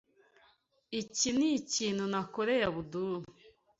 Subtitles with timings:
[1.01, 3.19] Iki nikintu nakoreye Abdul.